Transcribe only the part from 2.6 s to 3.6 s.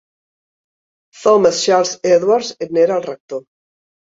n'era el rector.